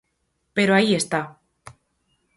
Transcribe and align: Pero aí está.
Pero 0.55 0.71
aí 0.77 0.91
está. 1.01 1.21